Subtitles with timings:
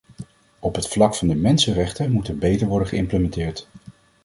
[0.59, 3.67] Op het vlak van de mensenrechten moet er beter worden geïmplementeerd.